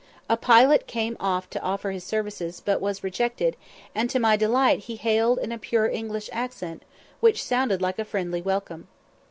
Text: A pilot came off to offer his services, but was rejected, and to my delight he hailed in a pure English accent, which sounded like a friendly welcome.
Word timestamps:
A 0.27 0.35
pilot 0.35 0.87
came 0.87 1.15
off 1.19 1.47
to 1.51 1.61
offer 1.61 1.91
his 1.91 2.03
services, 2.03 2.59
but 2.59 2.81
was 2.81 3.03
rejected, 3.03 3.55
and 3.93 4.09
to 4.09 4.17
my 4.17 4.35
delight 4.35 4.79
he 4.79 4.95
hailed 4.95 5.37
in 5.37 5.51
a 5.51 5.59
pure 5.59 5.85
English 5.87 6.27
accent, 6.33 6.81
which 7.19 7.43
sounded 7.43 7.83
like 7.83 7.99
a 7.99 8.03
friendly 8.05 8.41
welcome. 8.41 8.87